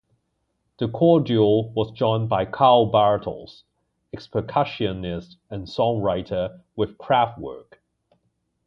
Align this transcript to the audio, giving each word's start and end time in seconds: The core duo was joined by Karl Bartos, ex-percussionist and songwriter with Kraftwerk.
The 0.79 0.87
core 0.87 1.19
duo 1.21 1.67
was 1.75 1.91
joined 1.91 2.27
by 2.27 2.45
Karl 2.45 2.91
Bartos, 2.91 3.61
ex-percussionist 4.11 5.35
and 5.51 5.67
songwriter 5.67 6.59
with 6.75 6.97
Kraftwerk. 6.97 7.73